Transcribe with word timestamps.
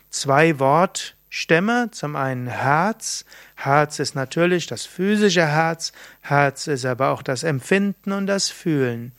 zwei 0.09 0.59
Wortstämme. 0.59 1.89
Zum 1.91 2.15
einen 2.15 2.47
Herz. 2.47 3.25
Herz 3.55 3.99
ist 3.99 4.15
natürlich 4.15 4.67
das 4.67 4.85
physische 4.85 5.47
Herz. 5.47 5.91
Herz 6.21 6.67
ist 6.67 6.85
aber 6.85 7.09
auch 7.09 7.21
das 7.21 7.43
Empfinden 7.43 8.11
und 8.11 8.27
das 8.27 8.49
Fühlen. 8.49 9.13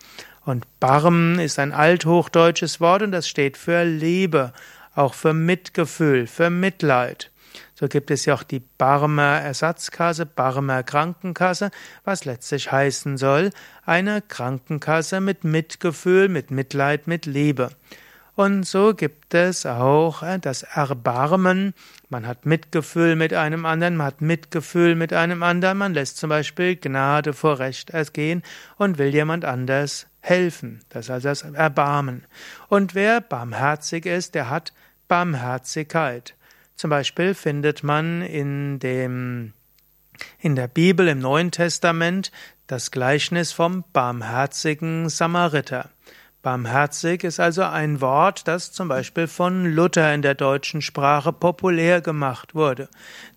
Und 0.45 0.66
Barm 0.79 1.39
ist 1.39 1.59
ein 1.59 1.73
althochdeutsches 1.73 2.80
Wort 2.80 3.03
und 3.03 3.12
das 3.12 3.29
steht 3.29 3.56
für 3.56 3.84
Liebe, 3.84 4.53
auch 4.95 5.15
für 5.15 5.33
Mitgefühl, 5.33 6.27
für 6.27 6.51
Mitleid. 6.51 7.31
So 7.75 7.89
gibt 7.89 8.11
es 8.11 8.25
ja 8.25 8.34
auch 8.34 8.42
die 8.42 8.61
Barmer 8.61 9.41
Ersatzkasse, 9.41 10.27
Barmer 10.27 10.83
Krankenkasse, 10.83 11.70
was 12.05 12.25
letztlich 12.25 12.70
heißen 12.70 13.17
soll, 13.17 13.51
eine 13.84 14.23
Krankenkasse 14.23 15.20
mit 15.20 15.45
Mitgefühl, 15.45 16.28
mit 16.28 16.51
Mitleid, 16.51 17.06
mit 17.06 17.27
Liebe. 17.27 17.70
Und 18.37 18.65
so 18.65 18.95
gibt 18.95 19.33
es 19.33 19.65
auch 19.65 20.23
äh, 20.23 20.38
das 20.41 20.65
Erbarmen. 20.65 21.73
Man 22.09 22.27
hat 22.27 22.47
Mitgefühl 22.47 23.15
mit 23.15 23.33
einem 23.33 23.64
anderen, 23.64 23.97
man 23.97 24.06
hat 24.09 24.20
Mitgefühl 24.20 24.97
mit 24.97 25.12
einem 25.12 25.42
anderen, 25.42 25.78
man 25.78 25.95
lässt 25.95 26.17
zum 26.17 26.31
Beispiel 26.31 26.75
Gnade 26.77 27.33
vor 27.33 27.61
Recht 27.61 27.91
ergehen 27.91 28.42
und 28.77 28.98
will 28.98 29.14
jemand 29.14 29.44
anders 29.44 30.06
helfen. 30.20 30.81
Das 30.89 31.06
ist 31.06 31.11
also 31.11 31.28
das 31.28 31.42
Erbarmen. 31.42 32.25
Und 32.69 32.94
wer 32.94 33.20
barmherzig 33.20 34.06
ist, 34.06 34.34
der 34.34 34.50
hat 34.50 34.72
Barmherzigkeit. 35.06 36.34
Zum 36.77 36.91
Beispiel 36.91 37.34
findet 37.34 37.84
man 37.84 38.22
in 38.22 38.81
dem 38.81 39.53
in 40.39 40.55
der 40.55 40.69
Bibel 40.69 41.09
im 41.09 41.19
Neuen 41.19 41.50
Testament 41.50 42.31
das 42.66 42.91
Gleichnis 42.91 43.53
vom 43.53 43.84
barmherzigen 43.92 45.09
Samariter. 45.09 45.91
Barmherzig 46.45 47.25
ist 47.25 47.41
also 47.41 47.62
ein 47.62 48.03
Wort, 48.03 48.47
das 48.47 48.70
zum 48.70 48.87
Beispiel 48.87 49.28
von 49.28 49.64
Luther 49.64 50.12
in 50.12 50.20
der 50.20 50.34
deutschen 50.34 50.83
Sprache 50.83 51.33
populär 51.33 52.03
gemacht 52.03 52.55
wurde. 52.55 52.91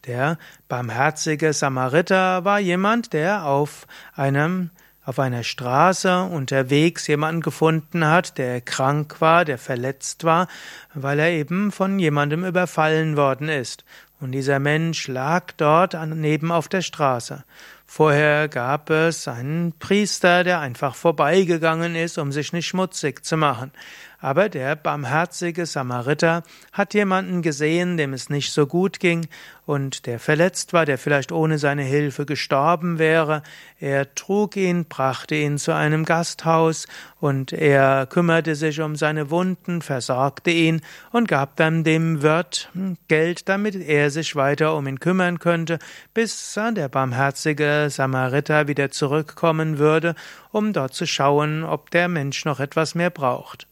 Der 0.06 0.38
barmherzige 0.68 1.54
Samariter 1.54 2.44
war 2.44 2.60
jemand, 2.60 3.14
der 3.14 3.46
auf 3.46 3.88
einem 4.14 4.72
auf 5.06 5.20
einer 5.20 5.44
Straße 5.44 6.24
unterwegs 6.24 7.08
jemanden 7.08 7.40
gefunden 7.40 8.06
hat, 8.06 8.38
der 8.38 8.60
krank 8.60 9.22
war, 9.22 9.46
der 9.46 9.58
verletzt 9.58 10.26
war, 10.26 10.50
weil 10.94 11.20
er 11.20 11.30
eben 11.30 11.72
von 11.72 11.98
jemandem 12.00 12.44
überfallen 12.44 13.16
worden 13.16 13.48
ist. 13.48 13.86
Und 14.20 14.34
dieser 14.34 14.60
Mensch 14.60 15.08
lag 15.08 15.54
dort 15.56 15.96
neben 16.08 16.52
auf 16.52 16.68
der 16.68 16.82
Straße. 16.82 17.46
Vorher 17.90 18.50
gab 18.50 18.90
es 18.90 19.28
einen 19.30 19.72
Priester, 19.80 20.44
der 20.44 20.60
einfach 20.60 20.94
vorbeigegangen 20.94 21.96
ist, 21.96 22.18
um 22.18 22.34
sich 22.34 22.52
nicht 22.52 22.68
schmutzig 22.68 23.26
zu 23.26 23.38
machen. 23.38 23.72
Aber 24.20 24.50
der 24.50 24.76
barmherzige 24.76 25.68
Samariter 25.68 26.42
hat 26.72 26.96
jemanden 26.96 27.44
gesehen, 27.44 27.98
dem 27.98 28.14
es 28.14 28.32
nicht 28.32 28.52
so 28.52 28.66
gut 28.66 29.00
ging 29.00 29.28
und 29.68 30.08
der 30.08 30.18
verletzt 30.18 30.74
war, 30.74 30.86
der 30.86 30.98
vielleicht 30.98 31.32
ohne 31.32 31.60
seine 31.60 31.84
Hilfe 31.84 32.26
gestorben 32.26 32.98
wäre. 32.98 33.44
Er 33.80 34.16
trug 34.16 34.56
ihn, 34.56 34.86
brachte 34.86 35.36
ihn 35.36 35.60
zu 35.60 35.72
einem 35.72 36.04
Gasthaus 36.04 36.88
und 37.20 37.54
er 37.54 38.08
kümmerte 38.08 38.56
sich 38.56 38.82
um 38.82 38.96
seine 38.96 39.30
Wunden, 39.30 39.84
versorgte 39.84 40.50
ihn 40.50 40.82
und 41.12 41.28
gab 41.28 41.56
dann 41.58 41.84
dem 41.84 42.24
Wirt 42.24 42.72
Geld, 43.08 43.48
damit 43.50 43.76
er 43.76 44.10
sich 44.10 44.36
weiter 44.36 44.76
um 44.76 44.88
ihn 44.88 45.00
kümmern 45.00 45.38
könnte, 45.38 45.78
bis 46.16 46.58
der 46.76 46.90
barmherzige 46.90 47.90
Samariter 47.92 48.68
wieder 48.68 48.90
zurückkommen 48.90 49.78
würde, 49.78 50.16
um 50.52 50.74
dort 50.74 50.96
zu 50.96 51.06
schauen, 51.06 51.64
ob 51.64 51.92
der 51.92 52.08
Mensch 52.08 52.46
noch 52.46 52.60
etwas 52.60 52.96
mehr 52.96 53.12
braucht. 53.12 53.67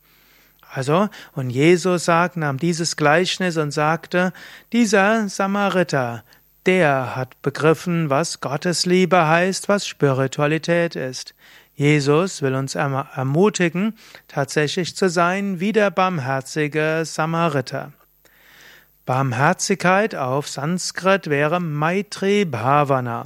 Also, 0.75 1.07
und 1.31 1.51
Jesus 1.51 2.03
sagt, 2.03 2.35
nahm 2.35 2.57
dieses 2.57 2.97
Gleichnis 2.97 3.55
und 3.55 3.71
sagte, 3.71 4.33
dieser 4.73 5.29
Samariter, 5.29 6.25
der 6.65 7.15
hat 7.15 7.41
begriffen, 7.41 8.09
was 8.09 8.41
Gottes 8.41 8.85
Liebe 8.85 9.25
heißt, 9.25 9.69
was 9.69 9.87
Spiritualität 9.87 10.97
ist. 10.97 11.33
Jesus 11.75 12.41
will 12.41 12.55
uns 12.55 12.75
ermutigen, 12.75 13.97
tatsächlich 14.27 14.97
zu 14.97 15.07
sein 15.09 15.61
wie 15.61 15.71
der 15.71 15.91
barmherzige 15.91 17.03
Samariter. 17.05 17.93
Barmherzigkeit 19.05 20.13
auf 20.13 20.49
Sanskrit 20.49 21.29
wäre 21.29 21.61
Maitri 21.61 22.43
Bhavana. 22.43 23.23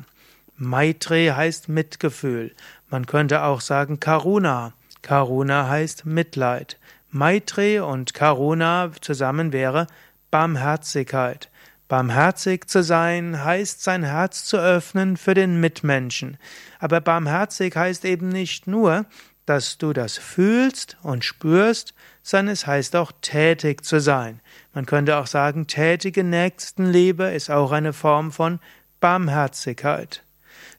Maitri 0.56 1.32
heißt 1.36 1.68
Mitgefühl. 1.68 2.54
Man 2.92 3.08
könnte 3.08 3.42
auch 3.42 3.62
sagen 3.62 4.00
Karuna. 4.00 4.74
Karuna 5.02 5.68
heißt 5.68 6.06
Mitleid. 6.06 6.78
Maitri 7.12 7.80
und 7.80 8.14
Karuna 8.14 8.92
zusammen 9.02 9.52
wäre 9.52 9.88
Barmherzigkeit. 10.30 11.50
Barmherzig 11.88 12.70
zu 12.70 12.84
sein 12.84 13.44
heißt 13.44 13.84
sein 13.84 14.04
Herz 14.04 14.46
zu 14.46 14.58
öffnen 14.58 15.18
für 15.18 15.34
den 15.34 15.60
Mitmenschen. 15.60 16.38
Aber 16.78 17.02
barmherzig 17.02 17.76
heißt 17.76 18.06
eben 18.06 18.30
nicht 18.30 18.68
nur, 18.68 19.06
dass 19.48 19.80
du 19.80 19.92
das 19.92 20.20
fühlst 20.20 20.98
und 21.02 21.26
spürst, 21.26 21.96
sondern 22.22 22.54
es 22.54 22.68
heißt 22.68 22.96
auch 22.96 23.12
tätig 23.22 23.84
zu 23.84 24.00
sein. 24.00 24.42
Man 24.76 24.86
könnte 24.86 25.18
auch 25.18 25.26
sagen, 25.26 25.66
tätige 25.66 26.24
Nächstenliebe 26.24 27.24
ist 27.24 27.50
auch 27.50 27.72
eine 27.72 27.94
Form 27.94 28.32
von 28.32 28.60
Barmherzigkeit. 29.00 30.24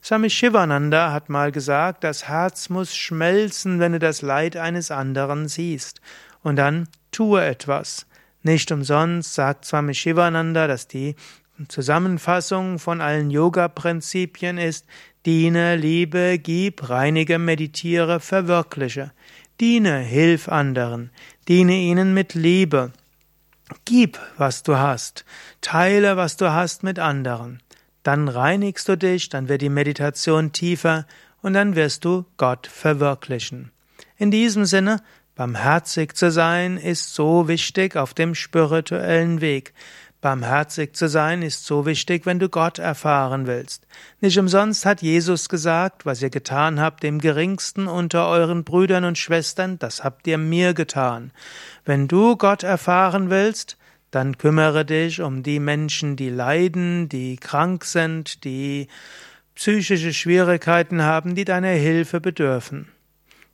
Swami 0.03 0.31
Shivananda 0.31 1.13
hat 1.13 1.29
mal 1.29 1.53
gesagt, 1.53 2.05
das 2.05 2.27
Herz 2.27 2.71
muss 2.71 2.97
schmelzen, 2.97 3.81
wenn 3.81 3.93
du 3.93 3.99
das 3.99 4.23
Leid 4.23 4.57
eines 4.57 4.91
anderen 4.91 5.47
siehst. 5.47 6.01
Und 6.43 6.57
dann 6.57 6.89
tue 7.13 7.45
etwas. 7.45 8.07
Nicht 8.43 8.73
umsonst 8.73 9.35
sagt 9.35 9.67
Swami 9.67 9.95
Shivananda, 9.95 10.67
dass 10.67 10.89
die 10.89 11.17
Zusammenfassung 11.69 12.79
von 12.79 13.03
allen 13.03 13.31
Yoga-Prinzipien 13.31 14.57
ist, 14.57 14.87
diene, 15.27 15.77
liebe, 15.77 16.39
gib, 16.39 16.89
reinige, 16.89 17.39
meditiere, 17.39 18.21
verwirkliche. 18.21 19.13
Diene, 19.61 19.99
hilf 19.99 20.49
anderen. 20.49 21.11
Diene 21.47 21.75
ihnen 21.75 22.15
mit 22.15 22.33
Liebe. 22.33 22.93
Gib, 23.85 24.19
was 24.39 24.63
du 24.63 24.79
hast. 24.79 25.27
Teile, 25.61 26.17
was 26.17 26.39
du 26.39 26.51
hast 26.51 26.83
mit 26.83 26.99
anderen 26.99 27.61
dann 28.03 28.29
reinigst 28.29 28.89
du 28.89 28.97
dich, 28.97 29.29
dann 29.29 29.49
wird 29.49 29.63
die 29.63 29.69
Meditation 29.69 30.53
tiefer 30.53 31.07
und 31.43 31.55
dann 31.55 31.75
wirst 31.75 32.05
du 32.05 32.25
Gott 32.37 32.67
verwirklichen. 32.67 33.71
In 34.17 34.31
diesem 34.31 34.65
Sinne, 34.65 35.03
barmherzig 35.35 36.15
zu 36.15 36.31
sein 36.31 36.77
ist 36.77 37.15
so 37.15 37.49
wichtig 37.49 37.97
auf 37.97 38.15
dem 38.15 38.35
spirituellen 38.35 39.41
Weg. 39.41 39.73
Barmherzig 40.21 40.95
zu 40.95 41.09
sein 41.09 41.41
ist 41.41 41.65
so 41.65 41.87
wichtig, 41.87 42.27
wenn 42.27 42.39
du 42.39 42.51
Gott 42.51 42.79
erfahren 42.79 43.47
willst. 43.47 43.87
Nicht 44.21 44.39
umsonst 44.39 44.85
hat 44.85 45.01
Jesus 45.01 45.49
gesagt, 45.49 46.05
was 46.05 46.21
ihr 46.21 46.29
getan 46.29 46.79
habt 46.79 47.03
dem 47.03 47.21
geringsten 47.21 47.87
unter 47.87 48.29
euren 48.29 48.65
Brüdern 48.65 49.05
und 49.05 49.17
Schwestern, 49.17 49.79
das 49.79 50.05
habt 50.05 50.27
ihr 50.27 50.37
mir 50.37 50.75
getan. 50.75 51.33
Wenn 51.87 52.07
du 52.07 52.37
Gott 52.37 52.63
erfahren 52.63 53.31
willst, 53.31 53.79
dann 54.11 54.39
kümmere 54.39 54.85
dich 54.85 55.21
um 55.21 55.43
die 55.43 55.61
Menschen, 55.61 56.17
die 56.17 56.31
leiden, 56.31 57.09
die 57.09 57.37
krank 57.37 57.85
sind, 57.85 58.45
die 58.45 58.89
psychische 59.55 60.13
Schwierigkeiten 60.13 61.03
haben, 61.03 61.35
die 61.35 61.45
deiner 61.45 61.69
Hilfe 61.69 62.21
bedürfen. 62.21 62.89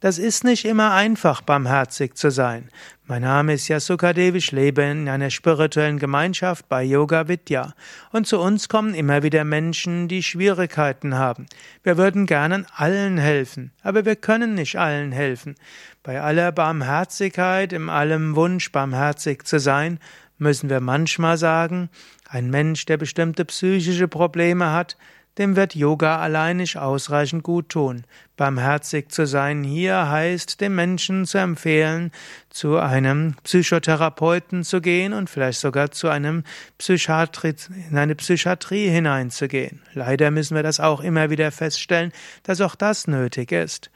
Das 0.00 0.19
ist 0.19 0.44
nicht 0.44 0.67
immer 0.67 0.93
einfach, 0.93 1.41
barmherzig 1.41 2.17
zu 2.17 2.31
sein. 2.31 2.69
Mein 3.06 3.23
Name 3.23 3.55
ist 3.55 3.69
Yasukadev, 3.69 4.37
ich 4.37 4.53
lebe 4.53 4.82
in 4.82 5.08
einer 5.08 5.31
spirituellen 5.31 5.99
Gemeinschaft 5.99 6.69
bei 6.69 6.82
Yoga 6.82 7.29
Vidya. 7.29 7.73
Und 8.12 8.26
zu 8.26 8.38
uns 8.38 8.69
kommen 8.69 8.93
immer 8.93 9.23
wieder 9.23 9.44
Menschen, 9.44 10.06
die 10.06 10.23
Schwierigkeiten 10.23 11.14
haben. 11.14 11.47
Wir 11.82 11.97
würden 11.97 12.26
gerne 12.26 12.67
allen 12.75 13.17
helfen, 13.17 13.73
aber 13.82 14.05
wir 14.05 14.17
können 14.17 14.55
nicht 14.55 14.76
allen 14.76 15.12
helfen. 15.12 15.55
Bei 16.02 16.20
aller 16.20 16.52
Barmherzigkeit, 16.52 17.73
im 17.73 17.88
allem 17.88 18.37
Wunsch, 18.37 18.70
barmherzig 18.70 19.44
zu 19.44 19.59
sein, 19.59 19.99
müssen 20.38 20.71
wir 20.71 20.81
manchmal 20.81 21.37
sagen, 21.37 21.91
ein 22.29 22.50
Mensch, 22.50 22.87
der 22.87 22.97
bestimmte 22.97 23.44
psychische 23.44 24.09
Probleme 24.09 24.73
hat, 24.73 24.97
dem 25.38 25.55
wird 25.55 25.75
Yoga 25.75 26.19
allein 26.19 26.56
nicht 26.56 26.79
ausreichend 26.79 27.43
gut 27.43 27.69
tun. 27.69 28.05
Barmherzig 28.37 29.11
zu 29.11 29.27
sein 29.27 29.65
hier 29.65 30.09
heißt, 30.09 30.61
dem 30.61 30.75
Menschen 30.75 31.27
zu 31.27 31.38
empfehlen, 31.38 32.11
zu 32.49 32.79
einem 32.79 33.35
Psychotherapeuten 33.44 34.65
zu 34.65 34.81
gehen 34.81 35.12
und 35.12 35.29
vielleicht 35.29 35.61
sogar 35.61 35.91
zu 35.91 36.09
einem 36.09 36.43
Psychiatrie, 36.79 37.55
in 37.91 37.99
eine 37.99 38.15
Psychiatrie 38.15 38.88
hineinzugehen. 38.88 39.83
Leider 39.93 40.31
müssen 40.31 40.55
wir 40.55 40.62
das 40.62 40.81
auch 40.81 41.00
immer 41.00 41.29
wieder 41.29 41.53
feststellen, 41.53 42.12
dass 42.43 42.62
auch 42.62 42.75
das 42.75 43.06
nötig 43.06 43.53
ist. 43.53 43.91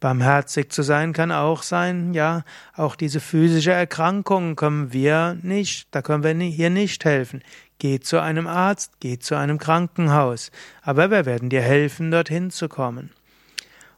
Barmherzig 0.00 0.72
zu 0.72 0.82
sein 0.82 1.12
kann 1.12 1.30
auch 1.30 1.62
sein, 1.62 2.14
ja, 2.14 2.42
auch 2.74 2.96
diese 2.96 3.20
physische 3.20 3.72
Erkrankung 3.72 4.56
können 4.56 4.94
wir 4.94 5.36
nicht, 5.42 5.88
da 5.90 6.00
können 6.00 6.24
wir 6.24 6.34
hier 6.46 6.70
nicht 6.70 7.04
helfen. 7.04 7.42
Geh 7.78 8.00
zu 8.00 8.20
einem 8.20 8.46
Arzt, 8.46 8.94
geh 9.00 9.18
zu 9.18 9.36
einem 9.36 9.58
Krankenhaus, 9.58 10.50
aber 10.82 11.10
wir 11.10 11.26
werden 11.26 11.50
dir 11.50 11.62
helfen, 11.62 12.10
dorthin 12.10 12.50
zu 12.50 12.68
kommen. 12.68 13.10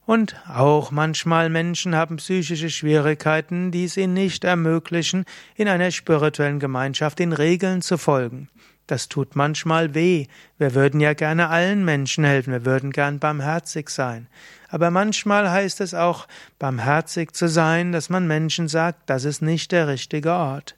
Und 0.04 0.34
auch 0.49 0.90
manchmal 0.90 1.49
Menschen 1.49 1.94
haben 1.94 2.16
psychische 2.16 2.70
Schwierigkeiten, 2.70 3.70
die 3.70 3.84
es 3.84 3.96
ihnen 3.96 4.14
nicht 4.14 4.43
ermöglichen, 4.43 5.25
in 5.55 5.69
einer 5.69 5.93
spirituellen 5.93 6.58
Gemeinschaft 6.58 7.20
den 7.20 7.32
Regeln 7.32 7.82
zu 7.82 7.96
folgen. 7.98 8.48
Das 8.87 9.08
tut 9.08 9.37
manchmal 9.37 9.94
weh. 9.94 10.26
Wir 10.58 10.75
würden 10.75 11.00
ja 11.00 11.14
gerne 11.14 11.49
allen 11.49 11.84
Menschen 11.84 12.25
helfen, 12.25 12.52
wir 12.52 12.64
würden 12.64 12.90
gern 12.90 13.19
barmherzig 13.19 13.88
sein. 13.90 14.26
Aber 14.69 14.90
manchmal 14.90 15.50
heißt 15.50 15.81
es 15.81 15.94
auch, 15.94 16.26
barmherzig 16.58 17.32
zu 17.32 17.49
sein, 17.49 17.93
dass 17.93 18.08
man 18.08 18.26
Menschen 18.26 18.69
sagt, 18.69 19.11
das 19.11 19.25
ist 19.25 19.43
nicht 19.43 19.70
der 19.70 19.87
richtige 19.87 20.32
Ort. 20.32 20.76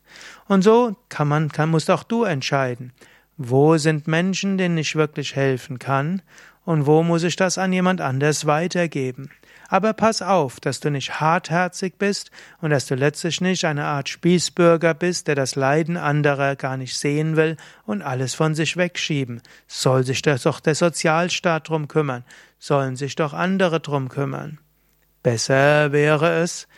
Und 0.49 0.63
so 0.63 0.97
kann 1.09 1.29
man, 1.29 1.51
kann, 1.51 1.71
musst 1.71 1.91
auch 1.91 2.03
du 2.03 2.25
entscheiden. 2.25 2.93
Wo 3.37 3.79
sind 3.79 4.07
Menschen, 4.07 4.59
denen 4.59 4.79
ich 4.79 4.97
wirklich 4.97 5.35
helfen 5.35 5.79
kann? 5.79 6.23
Und 6.65 6.87
wo 6.87 7.03
muss 7.03 7.23
ich 7.23 7.37
das 7.37 7.59
an 7.59 7.73
jemand 7.73 8.01
anders 8.01 8.47
weitergeben? 8.47 9.31
Aber 9.69 9.93
pass 9.93 10.23
auf, 10.23 10.61
dass 10.61 10.81
du 10.81 10.91
nicht 10.91 11.21
hartherzig 11.21 11.95
bist 11.99 12.31
und 12.61 12.71
dass 12.71 12.87
du 12.87 12.95
letztlich 12.95 13.41
nicht 13.41 13.65
eine 13.65 13.85
Art 13.85 14.09
Spießbürger 14.09 14.95
bist, 14.95 15.27
der 15.29 15.35
das 15.35 15.57
Leiden 15.57 15.97
anderer 15.97 16.57
gar 16.57 16.77
nicht 16.77 16.97
sehen 16.97 17.37
will 17.37 17.57
und 17.85 18.03
alles 18.03 18.35
von 18.35 18.55
sich 18.55 18.77
wegschieben. 18.77 19.43
Soll 19.67 20.05
sich 20.05 20.23
doch 20.23 20.61
der 20.61 20.75
Sozialstaat 20.75 21.69
drum 21.69 21.89
kümmern, 21.89 22.25
sollen 22.59 22.97
sich 22.97 23.15
doch 23.15 23.33
andere 23.33 23.81
drum 23.81 24.09
kümmern. 24.09 24.59
Besser 25.23 25.93
wäre 25.93 26.41
es, 26.43 26.69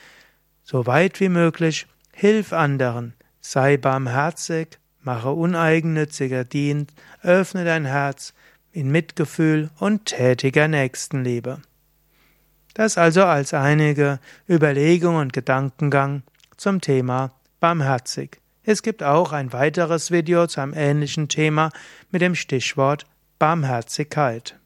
so 0.62 0.86
weit 0.86 1.20
wie 1.20 1.28
möglich, 1.28 1.86
hilf 2.12 2.52
anderen, 2.52 3.14
sei 3.40 3.76
barmherzig, 3.76 4.78
mache 5.00 5.30
uneigennütziger 5.30 6.44
Dienst, 6.44 6.92
öffne 7.22 7.64
dein 7.64 7.84
Herz 7.84 8.34
in 8.76 8.90
Mitgefühl 8.90 9.70
und 9.78 10.04
tätiger 10.04 10.68
Nächstenliebe. 10.68 11.62
Das 12.74 12.98
also 12.98 13.24
als 13.24 13.54
einige 13.54 14.20
Überlegung 14.46 15.16
und 15.16 15.32
Gedankengang 15.32 16.22
zum 16.58 16.82
Thema 16.82 17.32
barmherzig. 17.58 18.38
Es 18.64 18.82
gibt 18.82 19.02
auch 19.02 19.32
ein 19.32 19.54
weiteres 19.54 20.10
Video 20.10 20.46
zu 20.46 20.60
einem 20.60 20.74
ähnlichen 20.74 21.28
Thema 21.28 21.70
mit 22.10 22.20
dem 22.20 22.34
Stichwort 22.34 23.06
Barmherzigkeit. 23.38 24.58